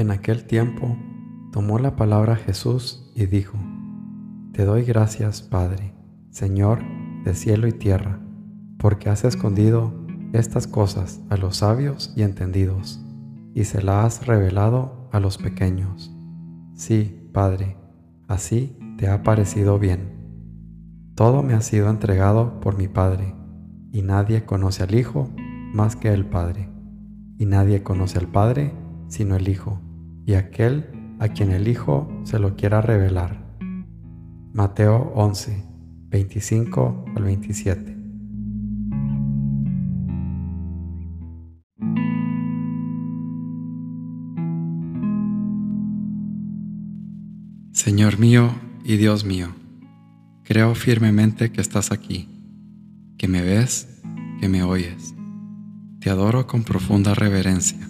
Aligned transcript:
En 0.00 0.10
aquel 0.10 0.44
tiempo 0.44 0.96
tomó 1.52 1.78
la 1.78 1.94
palabra 1.94 2.34
Jesús 2.34 3.12
y 3.14 3.26
dijo, 3.26 3.58
Te 4.54 4.64
doy 4.64 4.82
gracias, 4.82 5.42
Padre, 5.42 5.92
Señor 6.30 6.78
de 7.22 7.34
cielo 7.34 7.68
y 7.68 7.72
tierra, 7.72 8.18
porque 8.78 9.10
has 9.10 9.24
escondido 9.24 9.92
estas 10.32 10.66
cosas 10.66 11.20
a 11.28 11.36
los 11.36 11.58
sabios 11.58 12.14
y 12.16 12.22
entendidos, 12.22 13.04
y 13.52 13.64
se 13.64 13.82
las 13.82 14.20
has 14.20 14.26
revelado 14.26 15.10
a 15.12 15.20
los 15.20 15.36
pequeños. 15.36 16.10
Sí, 16.72 17.28
Padre, 17.34 17.76
así 18.26 18.78
te 18.96 19.06
ha 19.06 19.22
parecido 19.22 19.78
bien. 19.78 21.12
Todo 21.14 21.42
me 21.42 21.52
ha 21.52 21.60
sido 21.60 21.90
entregado 21.90 22.58
por 22.60 22.78
mi 22.78 22.88
Padre, 22.88 23.34
y 23.92 24.00
nadie 24.00 24.46
conoce 24.46 24.82
al 24.82 24.94
Hijo 24.94 25.28
más 25.74 25.94
que 25.94 26.10
el 26.10 26.24
Padre, 26.24 26.70
y 27.36 27.44
nadie 27.44 27.82
conoce 27.82 28.18
al 28.18 28.28
Padre 28.28 28.72
sino 29.10 29.36
el 29.36 29.48
Hijo, 29.48 29.80
y 30.26 30.34
aquel 30.34 30.86
a 31.18 31.28
quien 31.28 31.50
el 31.50 31.68
Hijo 31.68 32.08
se 32.24 32.38
lo 32.38 32.56
quiera 32.56 32.80
revelar. 32.80 33.50
Mateo 34.52 35.12
11, 35.14 35.64
25 36.08 37.04
al 37.14 37.22
27. 37.22 37.96
Señor 47.72 48.18
mío 48.18 48.50
y 48.84 48.96
Dios 48.96 49.24
mío, 49.24 49.54
creo 50.44 50.74
firmemente 50.74 51.50
que 51.50 51.60
estás 51.60 51.92
aquí, 51.92 52.28
que 53.16 53.26
me 53.26 53.42
ves, 53.42 54.02
que 54.40 54.48
me 54.48 54.62
oyes. 54.62 55.14
Te 56.00 56.10
adoro 56.10 56.46
con 56.46 56.64
profunda 56.64 57.14
reverencia. 57.14 57.89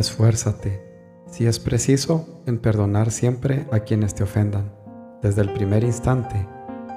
Esfuérzate, 0.00 0.82
si 1.26 1.46
es 1.46 1.58
preciso, 1.58 2.42
en 2.46 2.58
perdonar 2.58 3.10
siempre 3.10 3.66
a 3.70 3.80
quienes 3.80 4.14
te 4.14 4.22
ofendan, 4.22 4.72
desde 5.20 5.42
el 5.42 5.52
primer 5.52 5.84
instante, 5.84 6.48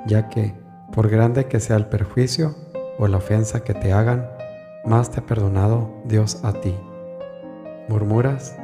ya 0.07 0.29
que, 0.29 0.55
por 0.93 1.09
grande 1.09 1.49
que 1.49 1.59
sea 1.59 1.75
el 1.75 1.87
perjuicio 1.87 2.55
o 2.97 3.09
la 3.09 3.17
ofensa 3.17 3.65
que 3.65 3.73
te 3.73 3.91
hagan, 3.91 4.29
más 4.85 5.11
te 5.11 5.19
ha 5.19 5.25
perdonado 5.25 5.93
Dios 6.05 6.45
a 6.45 6.53
ti. 6.53 6.73
¿Murmuras? 7.89 8.55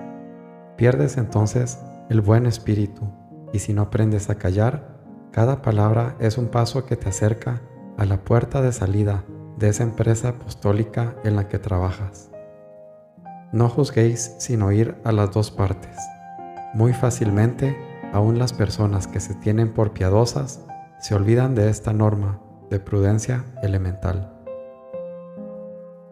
Pierdes 0.78 1.18
entonces 1.18 1.78
el 2.10 2.22
buen 2.22 2.46
espíritu, 2.46 3.12
y 3.52 3.60
si 3.60 3.74
no 3.74 3.82
aprendes 3.82 4.30
a 4.30 4.36
callar, 4.36 5.02
cada 5.34 5.62
palabra 5.62 6.16
es 6.22 6.38
un 6.38 6.48
paso 6.48 6.86
que 6.86 6.96
te 6.96 7.10
acerca 7.10 7.62
a 7.98 8.06
la 8.06 8.24
puerta 8.24 8.62
de 8.62 8.72
salida 8.72 9.26
de 9.58 9.68
esa 9.68 9.84
empresa 9.84 10.30
apostólica 10.30 11.18
en 11.26 11.36
la 11.36 11.50
que 11.50 11.60
trabajas. 11.60 12.32
No 13.52 13.68
juzguéis 13.68 14.36
sin 14.38 14.62
oír 14.62 14.96
a 15.04 15.12
las 15.12 15.32
dos 15.32 15.50
partes. 15.50 15.98
Muy 16.76 16.94
fácilmente, 16.94 17.76
aun 18.14 18.38
las 18.38 18.54
personas 18.54 19.08
que 19.08 19.20
se 19.20 19.34
tienen 19.34 19.74
por 19.74 19.92
piadosas 19.92 20.64
se 21.00 21.16
olvidan 21.16 21.56
de 21.56 21.70
esta 21.70 21.92
norma 21.92 22.40
de 22.70 22.80
prudencia 22.80 23.46
elemental. 23.64 24.36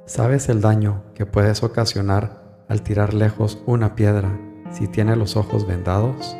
¿Sabes 0.05 0.49
el 0.49 0.61
daño 0.61 1.03
que 1.13 1.27
puedes 1.27 1.61
ocasionar 1.61 2.63
al 2.69 2.81
tirar 2.81 3.13
lejos 3.13 3.61
una 3.67 3.93
piedra 3.93 4.35
si 4.71 4.87
tiene 4.87 5.15
los 5.15 5.37
ojos 5.37 5.67
vendados? 5.67 6.35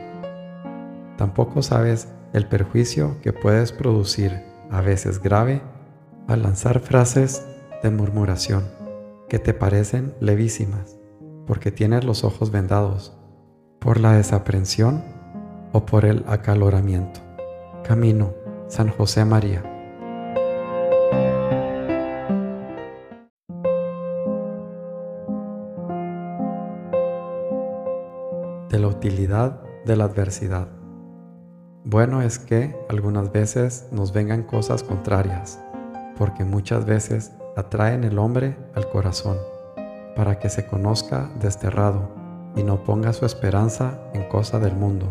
Tampoco 1.16 1.62
sabes 1.62 2.08
el 2.34 2.48
perjuicio 2.48 3.22
que 3.22 3.34
puedes 3.34 3.72
producir, 3.72 4.42
a 4.72 4.82
veces 4.82 5.22
grave, 5.22 5.62
al 6.28 6.42
lanzar 6.42 6.80
frases 6.80 7.46
de 7.84 7.92
murmuración 7.92 8.77
que 9.30 9.40
te 9.40 9.54
parecen 9.54 10.14
levísimas, 10.22 10.98
porque 11.46 11.72
tienes 11.72 12.06
los 12.06 12.24
ojos 12.24 12.52
vendados, 12.52 13.18
por 13.80 14.00
la 14.00 14.14
desaprensión 14.14 15.04
o 15.74 15.86
por 15.86 16.06
el 16.06 16.24
acaloramiento. 16.28 17.20
Camino, 17.84 18.34
San 18.68 18.90
José 18.90 19.26
María. 19.26 19.64
De 28.70 28.80
la 28.80 28.88
utilidad 28.88 29.62
de 29.86 29.96
la 29.98 30.06
adversidad. 30.06 30.70
Bueno 31.84 32.22
es 32.22 32.40
que 32.40 32.76
algunas 32.90 33.32
veces 33.32 33.88
nos 33.92 34.12
vengan 34.12 34.44
cosas 34.44 34.84
contrarias, 34.84 35.62
porque 36.18 36.44
muchas 36.44 36.86
veces 36.86 37.32
atraen 37.58 38.04
el 38.04 38.20
hombre 38.20 38.56
al 38.76 38.88
corazón, 38.88 39.38
para 40.16 40.38
que 40.38 40.48
se 40.48 40.68
conozca 40.68 41.32
desterrado 41.40 42.10
y 42.56 42.62
no 42.62 42.84
ponga 42.84 43.14
su 43.14 43.26
esperanza 43.26 44.00
en 44.14 44.30
cosa 44.30 44.60
del 44.60 44.76
mundo. 44.76 45.08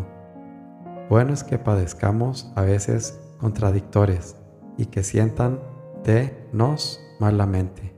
Bueno 1.09 1.33
es 1.33 1.43
que 1.43 1.59
padezcamos 1.59 2.49
a 2.55 2.61
veces 2.61 3.19
contradictores 3.39 4.37
y 4.77 4.85
que 4.85 5.03
sientan 5.03 5.59
de 6.05 6.47
nos 6.53 7.01
malamente, 7.19 7.93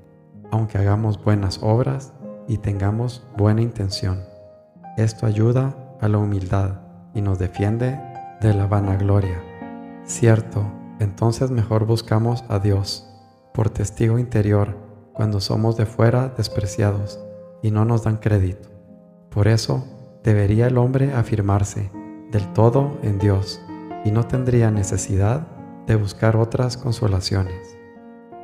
aunque 0.51 0.79
hagamos 0.79 1.23
buenas 1.23 1.59
obras 1.61 2.13
y 2.47 2.57
tengamos 2.57 3.27
buena 3.37 3.61
intención. 3.61 4.23
Esto 4.97 5.27
ayuda 5.27 5.75
a 6.01 6.07
la 6.07 6.17
humildad 6.17 6.81
y 7.13 7.21
nos 7.21 7.37
defiende 7.37 7.99
de 8.41 8.53
la 8.55 8.65
vanagloria. 8.65 9.43
Cierto, 10.05 10.63
entonces 10.99 11.51
mejor 11.51 11.85
buscamos 11.85 12.43
a 12.49 12.57
Dios 12.57 13.08
por 13.53 13.69
testigo 13.69 14.19
interior 14.19 14.77
cuando 15.13 15.41
somos 15.41 15.75
de 15.77 15.85
fuera 15.85 16.29
despreciados 16.29 17.19
y 17.61 17.71
no 17.71 17.85
nos 17.85 18.03
dan 18.03 18.17
crédito. 18.17 18.69
Por 19.29 19.47
eso 19.47 19.85
debería 20.23 20.67
el 20.67 20.77
hombre 20.77 21.13
afirmarse 21.13 21.91
del 22.31 22.53
todo 22.53 22.97
en 23.03 23.19
Dios 23.19 23.61
y 24.05 24.11
no 24.11 24.25
tendría 24.27 24.71
necesidad 24.71 25.47
de 25.87 25.95
buscar 25.95 26.37
otras 26.37 26.77
consolaciones. 26.77 27.77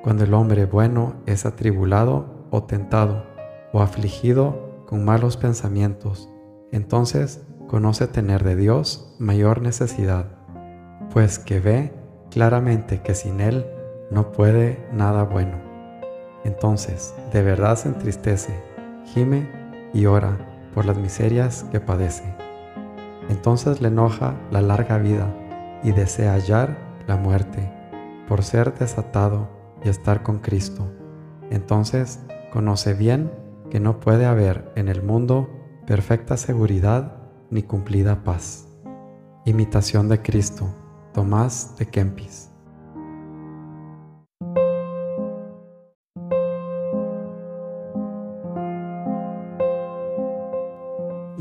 Cuando 0.04 0.24
el 0.24 0.34
hombre 0.34 0.66
bueno 0.66 1.16
es 1.26 1.46
atribulado 1.46 2.48
o 2.52 2.64
tentado 2.64 3.26
o 3.72 3.82
afligido 3.82 4.84
con 4.86 5.06
malos 5.06 5.38
pensamientos, 5.38 6.30
entonces 6.72 7.46
conoce 7.68 8.08
tener 8.08 8.44
de 8.44 8.56
Dios 8.56 9.16
mayor 9.20 9.62
necesidad, 9.62 10.28
pues 11.12 11.40
que 11.40 11.60
ve 11.60 11.94
claramente 12.30 13.02
que 13.02 13.16
sin 13.16 13.40
Él 13.40 13.66
no 14.10 14.32
puede 14.32 14.88
nada 14.92 15.24
bueno. 15.24 15.58
Entonces, 16.44 17.16
de 17.34 17.42
verdad 17.42 17.76
se 17.76 17.90
entristece, 17.90 18.54
gime 19.06 19.50
y 19.94 20.06
ora 20.06 20.38
por 20.74 20.86
las 20.86 20.98
miserias 20.98 21.66
que 21.72 21.80
padece. 21.80 22.36
Entonces 23.30 23.82
le 23.82 23.88
enoja 23.88 24.36
la 24.52 24.62
larga 24.62 24.98
vida 24.98 25.28
y 25.84 25.92
desea 25.92 26.34
hallar 26.34 26.78
la 27.08 27.18
muerte 27.18 27.72
por 28.28 28.44
ser 28.44 28.74
desatado 28.78 29.50
y 29.84 29.90
estar 29.90 30.24
con 30.24 30.40
Cristo. 30.40 30.92
Entonces 31.50 32.20
conoce 32.52 32.94
bien 32.94 33.32
que 33.70 33.80
no 33.80 34.00
puede 34.00 34.26
haber 34.26 34.72
en 34.76 34.90
el 34.90 35.02
mundo 35.02 35.50
perfecta 35.86 36.38
seguridad 36.38 37.18
ni 37.50 37.64
cumplida 37.64 38.24
paz. 38.24 38.68
Imitación 39.46 40.10
de 40.10 40.22
Cristo, 40.22 40.68
Tomás 41.14 41.76
de 41.78 41.88
Kempis. 41.88 42.55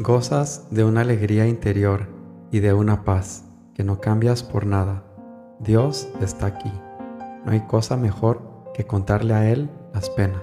Gozas 0.04 0.66
de 0.70 0.84
una 0.84 1.00
alegría 1.00 1.48
interior 1.48 2.08
y 2.50 2.60
de 2.60 2.74
una 2.74 3.04
paz 3.04 3.46
que 3.72 3.84
no 3.84 4.02
cambias 4.02 4.42
por 4.42 4.66
nada. 4.66 5.02
Dios 5.60 6.10
está 6.20 6.44
aquí. 6.44 6.70
No 7.46 7.52
hay 7.52 7.60
cosa 7.60 7.96
mejor 7.96 8.42
que 8.74 8.84
contarle 8.84 9.32
a 9.32 9.50
Él 9.50 9.70
las 9.94 10.10
penas, 10.10 10.42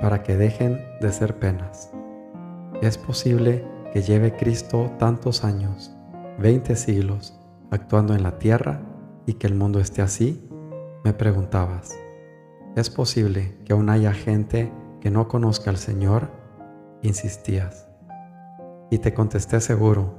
para 0.00 0.22
que 0.22 0.38
dejen 0.38 0.80
de 1.02 1.12
ser 1.12 1.38
penas. 1.38 1.90
Es 2.80 2.96
posible 2.96 3.66
que 3.92 4.00
lleve 4.00 4.34
Cristo 4.34 4.90
tantos 4.98 5.44
años, 5.44 5.94
veinte 6.38 6.74
siglos, 6.74 7.38
actuando 7.70 8.14
en 8.14 8.22
la 8.22 8.38
tierra 8.38 8.80
y 9.26 9.34
que 9.34 9.46
el 9.46 9.56
mundo 9.56 9.78
esté 9.78 10.00
así, 10.00 10.42
me 11.04 11.12
preguntabas, 11.12 11.94
¿es 12.76 12.88
posible 12.88 13.58
que 13.66 13.74
aún 13.74 13.90
haya 13.90 14.14
gente 14.14 14.72
que 15.02 15.10
no 15.10 15.28
conozca 15.28 15.68
al 15.68 15.76
Señor? 15.76 16.30
Insistías. 17.02 17.85
Y 18.90 18.98
te 18.98 19.14
contesté 19.14 19.60
seguro, 19.60 20.14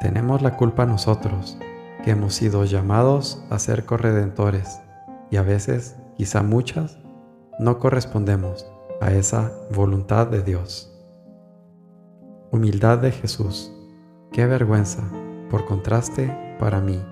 tenemos 0.00 0.42
la 0.42 0.56
culpa 0.56 0.86
nosotros, 0.86 1.58
que 2.04 2.12
hemos 2.12 2.34
sido 2.34 2.64
llamados 2.64 3.44
a 3.50 3.58
ser 3.58 3.84
corredentores 3.84 4.80
y 5.30 5.36
a 5.36 5.42
veces, 5.42 5.96
quizá 6.16 6.42
muchas, 6.42 6.98
no 7.58 7.78
correspondemos 7.78 8.66
a 9.00 9.12
esa 9.12 9.52
voluntad 9.74 10.28
de 10.28 10.42
Dios. 10.42 10.94
Humildad 12.50 12.98
de 12.98 13.10
Jesús. 13.12 13.72
Qué 14.32 14.46
vergüenza, 14.46 15.02
por 15.50 15.66
contraste, 15.66 16.56
para 16.58 16.80
mí, 16.80 17.02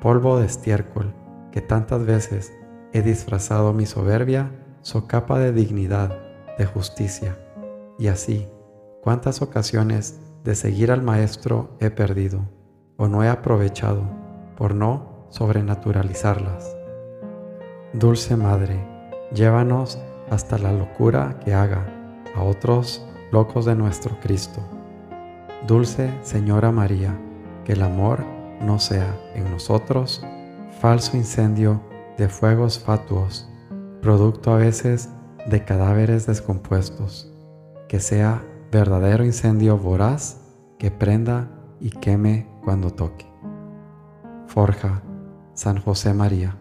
polvo 0.00 0.38
de 0.38 0.46
estiércol, 0.46 1.14
que 1.52 1.60
tantas 1.60 2.04
veces 2.04 2.52
he 2.92 3.02
disfrazado 3.02 3.72
mi 3.72 3.86
soberbia, 3.86 4.50
capa 5.06 5.38
de 5.38 5.52
dignidad, 5.52 6.18
de 6.58 6.66
justicia. 6.66 7.36
Y 7.98 8.08
así, 8.08 8.48
cuántas 9.06 9.40
ocasiones 9.40 10.18
de 10.42 10.56
seguir 10.56 10.90
al 10.90 11.00
Maestro 11.00 11.76
he 11.78 11.90
perdido 11.90 12.40
o 12.96 13.06
no 13.06 13.22
he 13.22 13.28
aprovechado 13.28 14.02
por 14.56 14.74
no 14.74 15.28
sobrenaturalizarlas. 15.30 16.76
Dulce 17.92 18.34
Madre, 18.34 18.84
llévanos 19.32 20.00
hasta 20.28 20.58
la 20.58 20.72
locura 20.72 21.38
que 21.44 21.54
haga 21.54 21.86
a 22.34 22.42
otros 22.42 23.06
locos 23.30 23.64
de 23.64 23.76
nuestro 23.76 24.18
Cristo. 24.18 24.60
Dulce 25.68 26.12
Señora 26.22 26.72
María, 26.72 27.16
que 27.64 27.74
el 27.74 27.82
amor 27.82 28.24
no 28.60 28.80
sea 28.80 29.16
en 29.36 29.48
nosotros 29.52 30.20
falso 30.80 31.16
incendio 31.16 31.80
de 32.18 32.28
fuegos 32.28 32.80
fatuos, 32.80 33.48
producto 34.02 34.52
a 34.52 34.56
veces 34.56 35.10
de 35.48 35.64
cadáveres 35.64 36.26
descompuestos, 36.26 37.32
que 37.86 38.00
sea 38.00 38.42
verdadero 38.70 39.24
incendio 39.24 39.78
voraz 39.78 40.40
que 40.78 40.90
prenda 40.90 41.50
y 41.80 41.90
queme 41.90 42.48
cuando 42.64 42.90
toque. 42.90 43.26
Forja 44.46 45.02
San 45.54 45.80
José 45.80 46.12
María. 46.14 46.58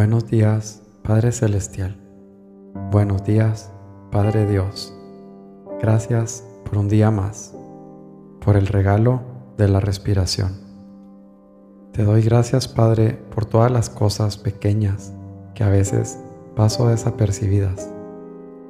Buenos 0.00 0.30
días, 0.30 0.80
Padre 1.02 1.30
Celestial. 1.30 1.94
Buenos 2.90 3.22
días, 3.22 3.70
Padre 4.10 4.46
Dios. 4.46 4.96
Gracias 5.78 6.42
por 6.64 6.78
un 6.78 6.88
día 6.88 7.10
más, 7.10 7.54
por 8.42 8.56
el 8.56 8.66
regalo 8.66 9.20
de 9.58 9.68
la 9.68 9.78
respiración. 9.78 10.52
Te 11.92 12.04
doy 12.04 12.22
gracias, 12.22 12.66
Padre, 12.66 13.22
por 13.34 13.44
todas 13.44 13.70
las 13.70 13.90
cosas 13.90 14.38
pequeñas 14.38 15.12
que 15.54 15.64
a 15.64 15.68
veces 15.68 16.18
paso 16.56 16.88
desapercibidas, 16.88 17.92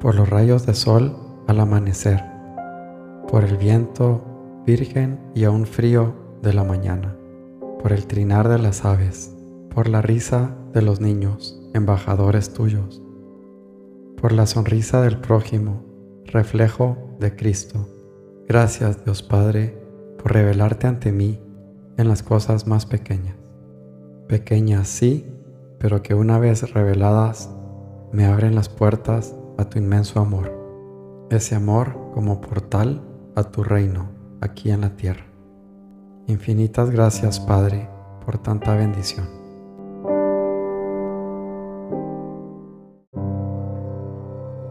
por 0.01 0.17
los 0.17 0.29
rayos 0.29 0.67
de 0.67 0.75
sol 0.75 1.17
al 1.47 1.61
amanecer, 1.61 2.25
por 3.29 3.45
el 3.45 3.57
viento 3.57 4.21
virgen 4.67 5.21
y 5.37 5.45
aún 5.45 5.65
frío 5.65 6.13
de 6.43 6.55
la 6.55 6.65
mañana, 6.65 7.15
por 7.81 7.93
el 7.93 8.09
trinar 8.09 8.49
de 8.49 8.59
las 8.59 8.85
aves, 8.85 9.33
por 9.73 9.89
la 9.89 10.03
risa 10.03 10.57
de 10.73 10.83
los 10.83 11.01
niños, 11.01 11.61
embajadores 11.75 12.53
tuyos, 12.53 13.03
por 14.21 14.33
la 14.33 14.47
sonrisa 14.47 15.01
del 15.03 15.19
prójimo, 15.19 15.83
reflejo 16.27 16.97
de 17.19 17.35
Cristo. 17.35 17.89
Gracias 18.49 19.05
Dios 19.05 19.23
Padre 19.23 19.77
por 20.19 20.33
revelarte 20.33 20.87
ante 20.87 21.13
mí 21.13 21.41
en 21.97 22.09
las 22.09 22.23
cosas 22.23 22.67
más 22.67 22.87
pequeñas. 22.87 23.37
Pequeñas 24.29 24.89
sí, 24.89 25.27
pero 25.79 26.03
que 26.03 26.15
una 26.15 26.39
vez 26.39 26.73
reveladas 26.73 27.51
me 28.13 28.27
abren 28.27 28.55
las 28.55 28.69
puertas 28.69 29.35
a 29.59 29.65
tu 29.65 29.79
inmenso 29.79 30.21
amor. 30.21 30.53
Ese 31.31 31.55
amor 31.55 31.97
como 32.15 32.41
portal 32.41 33.03
a 33.35 33.45
tu 33.45 33.63
reino 33.63 34.11
aquí 34.41 34.71
en 34.71 34.83
la 34.83 34.97
tierra. 34.97 35.27
Infinitas 36.27 36.91
gracias 36.91 37.41
Padre 37.41 37.89
por 38.25 38.39
tanta 38.39 38.75
bendición. 38.75 39.40